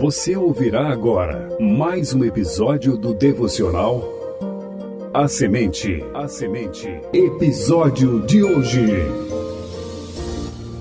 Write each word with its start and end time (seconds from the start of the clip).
Você 0.00 0.34
ouvirá 0.34 0.88
agora 0.88 1.46
mais 1.60 2.14
um 2.14 2.24
episódio 2.24 2.96
do 2.96 3.12
devocional 3.12 4.02
A 5.12 5.28
Semente. 5.28 6.02
A 6.14 6.26
Semente. 6.26 6.88
Episódio 7.12 8.24
de 8.24 8.42
hoje. 8.42 8.80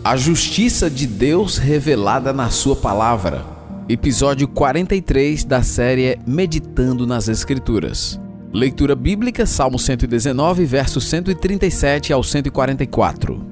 A 0.05 0.15
justiça 0.15 0.89
de 0.89 1.05
Deus 1.05 1.57
revelada 1.57 2.31
na 2.31 2.49
Sua 2.49 2.77
palavra. 2.77 3.43
Episódio 3.89 4.47
43 4.47 5.43
da 5.43 5.61
série 5.63 6.17
Meditando 6.25 7.05
nas 7.05 7.27
Escrituras. 7.27 8.17
Leitura 8.53 8.95
bíblica, 8.95 9.45
Salmo 9.45 9.77
119, 9.77 10.63
versos 10.63 11.09
137 11.09 12.13
ao 12.13 12.23
144. 12.23 13.45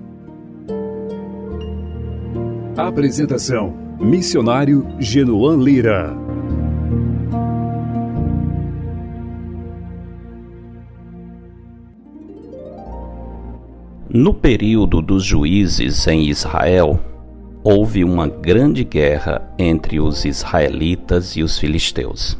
Apresentação: 2.77 3.86
Missionário 3.99 4.85
Genoan 4.99 5.57
Lira. 5.57 6.15
No 14.07 14.35
período 14.35 15.01
dos 15.01 15.23
juízes 15.23 16.05
em 16.05 16.27
Israel, 16.29 16.99
houve 17.63 18.03
uma 18.03 18.27
grande 18.27 18.83
guerra 18.83 19.51
entre 19.57 19.99
os 19.99 20.25
israelitas 20.25 21.35
e 21.35 21.41
os 21.41 21.57
filisteus. 21.57 22.37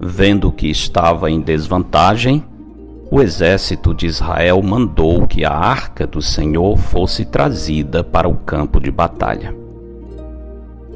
Vendo 0.00 0.50
que 0.50 0.66
estava 0.66 1.30
em 1.30 1.40
desvantagem, 1.40 2.44
o 3.12 3.22
exército 3.22 3.94
de 3.94 4.06
Israel 4.06 4.60
mandou 4.60 5.24
que 5.24 5.44
a 5.44 5.52
arca 5.52 6.04
do 6.04 6.20
Senhor 6.20 6.76
fosse 6.76 7.24
trazida 7.24 8.02
para 8.02 8.28
o 8.28 8.34
campo 8.34 8.80
de 8.80 8.90
batalha. 8.90 9.67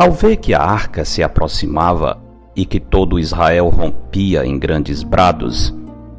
Ao 0.03 0.11
ver 0.11 0.39
que 0.39 0.53
a 0.53 0.61
arca 0.61 1.05
se 1.05 1.23
aproximava 1.23 2.21
e 2.57 2.67
que 2.67 2.81
todo 2.81 3.21
Israel 3.21 3.69
rompia 3.69 4.45
em 4.45 4.59
grandes 4.59 5.05
brados, 5.05 5.73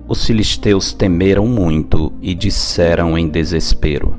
os 0.08 0.26
filisteus 0.26 0.94
temeram 0.94 1.46
muito 1.46 2.14
e 2.22 2.34
disseram 2.34 3.18
em 3.18 3.28
desespero: 3.28 4.16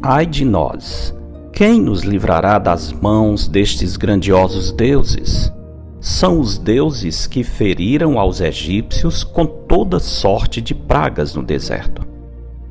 Ai 0.00 0.26
de 0.26 0.44
nós! 0.44 1.12
Quem 1.52 1.80
nos 1.80 2.02
livrará 2.02 2.60
das 2.60 2.92
mãos 2.92 3.48
destes 3.48 3.96
grandiosos 3.96 4.70
deuses? 4.70 5.52
são 6.00 6.38
os 6.38 6.56
deuses 6.56 7.26
que 7.26 7.42
feriram 7.42 8.16
aos 8.16 8.40
egípcios 8.40 9.24
com 9.24 9.44
toda 9.44 9.98
sorte 9.98 10.60
de 10.60 10.72
pragas 10.72 11.34
no 11.34 11.42
deserto. 11.42 12.06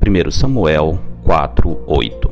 1 0.00 0.30
Samuel 0.30 0.98
4:8. 1.22 2.29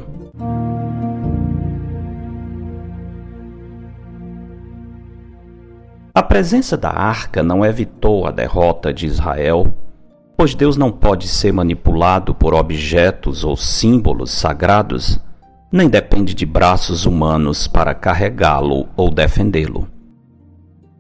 Presença 6.28 6.76
da 6.76 6.90
arca 6.90 7.42
não 7.42 7.64
evitou 7.64 8.26
a 8.26 8.30
derrota 8.30 8.92
de 8.92 9.06
Israel, 9.06 9.72
pois 10.36 10.54
Deus 10.54 10.76
não 10.76 10.92
pode 10.92 11.26
ser 11.26 11.52
manipulado 11.52 12.34
por 12.34 12.54
objetos 12.54 13.44
ou 13.44 13.56
símbolos 13.56 14.30
sagrados, 14.30 15.18
nem 15.72 15.88
depende 15.88 16.34
de 16.34 16.44
braços 16.44 17.06
humanos 17.06 17.66
para 17.66 17.94
carregá-lo 17.94 18.88
ou 18.94 19.10
defendê-lo. 19.10 19.88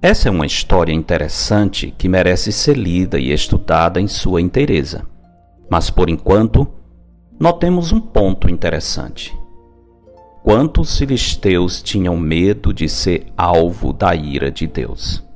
Essa 0.00 0.28
é 0.28 0.30
uma 0.30 0.46
história 0.46 0.92
interessante 0.92 1.92
que 1.96 2.08
merece 2.08 2.50
ser 2.50 2.76
lida 2.76 3.18
e 3.18 3.30
estudada 3.30 4.00
em 4.00 4.08
sua 4.08 4.40
inteireza. 4.40 5.04
Mas 5.70 5.90
por 5.90 6.08
enquanto, 6.08 6.66
notemos 7.38 7.92
um 7.92 8.00
ponto 8.00 8.48
interessante. 8.48 9.36
Quantos 10.42 10.96
filisteus 10.96 11.82
tinham 11.82 12.16
medo 12.16 12.72
de 12.72 12.88
ser 12.88 13.26
alvo 13.36 13.92
da 13.92 14.14
ira 14.14 14.50
de 14.50 14.66
Deus? 14.66 15.27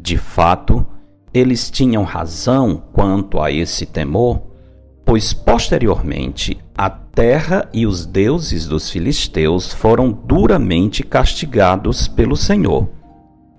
De 0.00 0.16
fato, 0.16 0.86
eles 1.32 1.70
tinham 1.70 2.02
razão 2.02 2.82
quanto 2.92 3.40
a 3.40 3.50
esse 3.50 3.86
temor, 3.86 4.42
pois 5.04 5.32
posteriormente 5.32 6.58
a 6.76 6.88
terra 6.88 7.68
e 7.72 7.86
os 7.86 8.06
deuses 8.06 8.66
dos 8.66 8.90
filisteus 8.90 9.72
foram 9.72 10.10
duramente 10.10 11.02
castigados 11.02 12.06
pelo 12.06 12.36
Senhor 12.36 12.88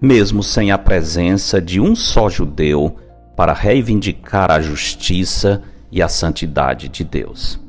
mesmo 0.01 0.41
sem 0.41 0.71
a 0.71 0.77
presença 0.77 1.61
de 1.61 1.79
um 1.79 1.95
só 1.95 2.29
judeu 2.29 2.95
para 3.35 3.53
reivindicar 3.53 4.49
a 4.51 4.61
justiça 4.61 5.61
e 5.91 6.01
a 6.01 6.07
santidade 6.07 6.87
de 6.87 7.03
Deus. 7.03 7.59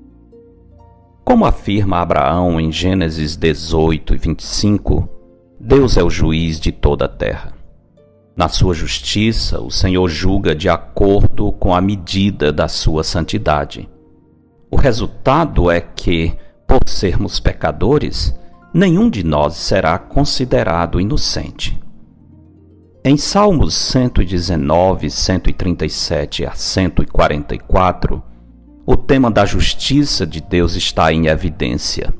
Como 1.24 1.44
afirma 1.44 1.98
Abraão 1.98 2.60
em 2.60 2.70
Gênesis 2.70 3.36
18 3.36 4.14
e 4.14 4.18
25, 4.18 5.08
Deus 5.58 5.96
é 5.96 6.02
o 6.02 6.10
juiz 6.10 6.58
de 6.58 6.72
toda 6.72 7.04
a 7.04 7.08
terra. 7.08 7.52
Na 8.40 8.48
sua 8.48 8.72
justiça, 8.72 9.60
o 9.60 9.70
Senhor 9.70 10.08
julga 10.08 10.54
de 10.54 10.66
acordo 10.66 11.52
com 11.52 11.74
a 11.74 11.80
medida 11.82 12.50
da 12.50 12.68
sua 12.68 13.04
santidade. 13.04 13.86
O 14.70 14.76
resultado 14.76 15.70
é 15.70 15.78
que, 15.78 16.34
por 16.66 16.80
sermos 16.88 17.38
pecadores, 17.38 18.34
nenhum 18.72 19.10
de 19.10 19.22
nós 19.22 19.56
será 19.56 19.98
considerado 19.98 20.98
inocente. 20.98 21.78
Em 23.04 23.18
Salmos 23.18 23.74
119, 23.74 25.10
137 25.10 26.46
a 26.46 26.52
144, 26.54 28.22
o 28.86 28.96
tema 28.96 29.30
da 29.30 29.44
justiça 29.44 30.26
de 30.26 30.40
Deus 30.40 30.76
está 30.76 31.12
em 31.12 31.26
evidência. 31.26 32.10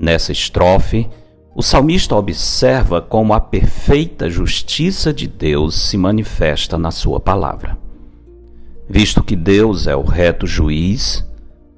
Nessa 0.00 0.32
estrofe, 0.32 1.08
o 1.54 1.62
salmista 1.62 2.16
observa 2.16 3.00
como 3.00 3.32
a 3.32 3.40
perfeita 3.40 4.28
justiça 4.28 5.12
de 5.12 5.28
Deus 5.28 5.88
se 5.88 5.96
manifesta 5.96 6.76
na 6.76 6.90
sua 6.90 7.20
palavra. 7.20 7.78
Visto 8.88 9.22
que 9.22 9.36
Deus 9.36 9.86
é 9.86 9.94
o 9.94 10.02
reto 10.02 10.46
juiz, 10.46 11.24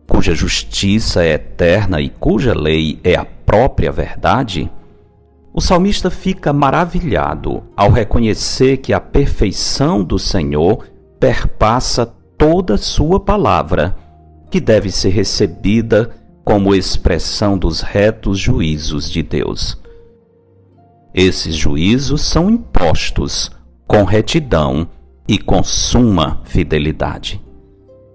cuja 0.08 0.34
justiça 0.34 1.22
é 1.22 1.34
eterna 1.34 2.00
e 2.00 2.08
cuja 2.08 2.54
lei 2.54 2.98
é 3.04 3.16
a 3.16 3.24
própria 3.24 3.92
verdade, 3.92 4.70
o 5.52 5.60
salmista 5.60 6.10
fica 6.10 6.52
maravilhado 6.52 7.62
ao 7.76 7.90
reconhecer 7.90 8.78
que 8.78 8.92
a 8.92 9.00
perfeição 9.00 10.02
do 10.02 10.18
Senhor 10.18 10.86
perpassa 11.20 12.06
toda 12.36 12.76
sua 12.76 13.20
palavra, 13.20 13.96
que 14.50 14.60
deve 14.60 14.90
ser 14.90 15.10
recebida 15.10 16.10
como 16.46 16.76
expressão 16.76 17.58
dos 17.58 17.80
retos 17.80 18.38
juízos 18.38 19.10
de 19.10 19.20
Deus. 19.20 19.76
Esses 21.12 21.56
juízos 21.56 22.22
são 22.22 22.48
impostos 22.48 23.50
com 23.84 24.04
retidão 24.04 24.88
e 25.26 25.38
com 25.38 25.64
suma 25.64 26.40
fidelidade. 26.44 27.44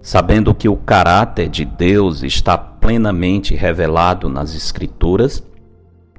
Sabendo 0.00 0.54
que 0.54 0.66
o 0.66 0.78
caráter 0.78 1.46
de 1.50 1.66
Deus 1.66 2.22
está 2.22 2.56
plenamente 2.56 3.54
revelado 3.54 4.30
nas 4.30 4.56
Escrituras, 4.56 5.42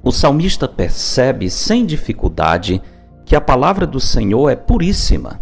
o 0.00 0.12
salmista 0.12 0.68
percebe 0.68 1.50
sem 1.50 1.84
dificuldade 1.84 2.80
que 3.26 3.34
a 3.34 3.40
palavra 3.40 3.88
do 3.88 3.98
Senhor 3.98 4.50
é 4.50 4.54
puríssima 4.54 5.40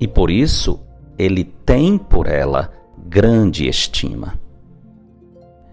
e 0.00 0.08
por 0.08 0.30
isso 0.30 0.80
ele 1.18 1.44
tem 1.44 1.98
por 1.98 2.26
ela 2.26 2.72
grande 3.06 3.68
estima. 3.68 4.40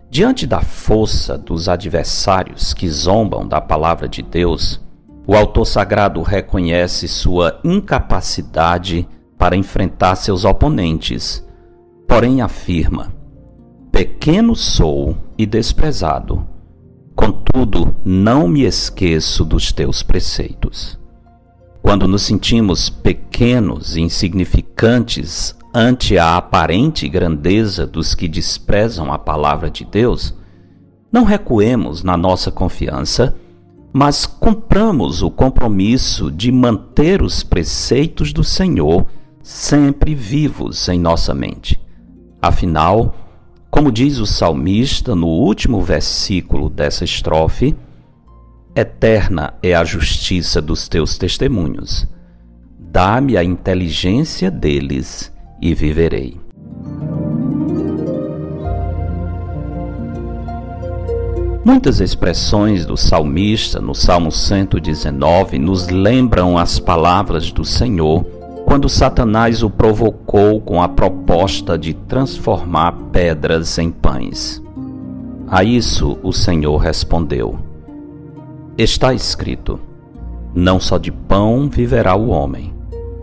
Diante 0.10 0.48
da 0.48 0.62
força 0.62 1.38
dos 1.38 1.68
adversários 1.68 2.74
que 2.74 2.90
zombam 2.90 3.48
da 3.48 3.60
palavra 3.60 4.08
de 4.08 4.22
Deus, 4.22 4.82
o 5.26 5.36
autor 5.36 5.66
sagrado 5.66 6.22
reconhece 6.22 7.08
sua 7.08 7.60
incapacidade 7.64 9.08
para 9.38 9.56
enfrentar 9.56 10.16
seus 10.16 10.46
oponentes, 10.46 11.46
porém 12.08 12.42
afirma: 12.42 13.14
Pequeno 13.92 14.56
sou 14.56 15.18
e 15.38 15.46
desprezado 15.46 16.58
Contudo, 17.18 17.96
não 18.06 18.48
me 18.48 18.62
esqueço 18.64 19.44
dos 19.44 19.72
teus 19.72 20.04
preceitos. 20.04 21.00
Quando 21.82 22.08
nos 22.08 22.22
sentimos 22.22 22.92
pequenos 22.92 23.98
e 23.98 24.02
insignificantes 24.02 25.56
ante 25.80 26.18
a 26.18 26.38
aparente 26.38 27.08
grandeza 27.08 27.86
dos 27.86 28.16
que 28.16 28.28
desprezam 28.28 29.14
a 29.14 29.20
palavra 29.20 29.70
de 29.70 29.86
Deus, 29.86 30.34
não 31.12 31.24
recuemos 31.24 32.02
na 32.02 32.18
nossa 32.18 32.50
confiança, 32.50 33.36
mas 33.94 34.26
compramos 34.26 35.22
o 35.22 35.30
compromisso 35.30 36.32
de 36.32 36.52
manter 36.52 37.22
os 37.22 37.44
preceitos 37.44 38.34
do 38.34 38.44
Senhor 38.44 39.06
sempre 39.44 40.16
vivos 40.16 40.90
em 40.90 41.00
nossa 41.00 41.32
mente. 41.36 41.80
Afinal, 42.42 43.14
como 43.70 43.92
diz 43.92 44.18
o 44.18 44.26
salmista 44.26 45.14
no 45.14 45.28
último 45.28 45.80
versículo 45.84 46.72
dessa 46.72 47.04
estrofe, 47.04 47.76
eterna 48.76 49.54
é 49.62 49.76
a 49.76 49.84
justiça 49.84 50.60
dos 50.60 50.88
teus 50.88 51.20
testemunhos. 51.20 52.08
Dá-me 52.80 53.38
a 53.38 53.44
inteligência 53.44 54.50
deles 54.50 55.37
e 55.62 55.74
viverei. 55.74 56.40
Muitas 61.64 62.00
expressões 62.00 62.86
do 62.86 62.96
salmista 62.96 63.82
no 63.82 63.94
Salmo 63.94 64.32
119 64.32 65.60
nos 65.60 65.90
lembram 65.90 66.58
as 66.58 66.80
palavras 66.80 67.52
do 67.52 67.66
Senhor 67.66 68.24
quando 68.66 68.88
Satanás 68.88 69.64
o 69.64 69.70
provocou 69.70 70.62
com 70.62 70.82
a 70.82 70.90
proposta 70.90 71.78
de 71.78 71.94
transformar 71.94 72.94
pedras 73.12 73.78
em 73.78 73.92
pães. 73.92 74.64
A 75.48 75.64
isso 75.64 76.18
o 76.24 76.34
Senhor 76.34 76.78
respondeu: 76.78 77.60
Está 78.78 79.14
escrito: 79.14 79.80
Não 80.54 80.80
só 80.80 80.98
de 80.98 81.12
pão 81.12 81.70
viverá 81.70 82.16
o 82.16 82.28
homem, 82.28 82.74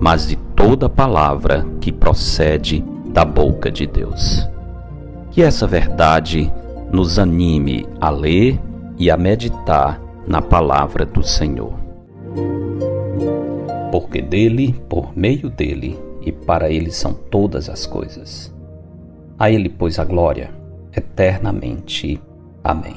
mas 0.00 0.26
de 0.26 0.36
toda 0.56 0.88
palavra 0.88 1.66
que 1.80 1.92
procede 1.92 2.84
da 3.06 3.24
boca 3.24 3.70
de 3.70 3.86
Deus. 3.86 4.48
Que 5.30 5.42
essa 5.42 5.66
verdade 5.66 6.52
nos 6.90 7.18
anime 7.18 7.86
a 8.00 8.10
ler 8.10 8.60
e 8.98 9.10
a 9.10 9.16
meditar 9.16 10.00
na 10.26 10.40
palavra 10.40 11.04
do 11.04 11.22
Senhor. 11.22 11.74
Porque 13.90 14.20
dele, 14.20 14.74
por 14.88 15.16
meio 15.16 15.50
dele 15.50 15.98
e 16.22 16.32
para 16.32 16.70
ele 16.70 16.90
são 16.90 17.12
todas 17.12 17.68
as 17.68 17.86
coisas. 17.86 18.52
A 19.38 19.50
ele, 19.50 19.68
pois, 19.68 19.98
a 19.98 20.04
glória 20.04 20.50
eternamente. 20.96 22.20
Amém. 22.62 22.96